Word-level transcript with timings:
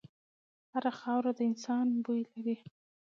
هره 0.71 0.91
خاوره 0.99 1.31
د 1.35 1.39
انسان 1.51 1.87
بوی 2.05 2.21
لري. 2.33 2.57